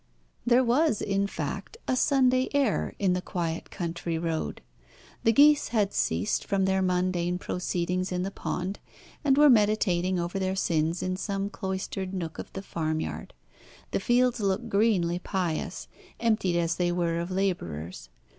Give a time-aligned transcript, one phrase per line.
[0.47, 4.61] There was, in fact, a Sunday air in the quiet country road.
[5.23, 8.79] The geese had ceased from their mundane proceedings in the pond,
[9.23, 13.35] and were meditating over their sins in some cloistered nook of the farmyard.
[13.91, 15.87] The fields looked greenly pious,
[16.19, 18.09] emptied as they were of labourers.